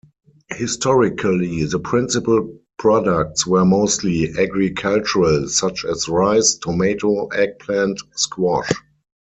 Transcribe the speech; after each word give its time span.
Historically, 0.49 1.63
the 1.65 1.77
principal 1.77 2.59
products 2.79 3.45
were 3.45 3.63
mostly 3.63 4.29
agricultural 4.35 5.47
such 5.47 5.85
as 5.85 6.07
rice, 6.09 6.55
tomato, 6.55 7.27
eggplant, 7.27 8.01
squash. 8.15 8.71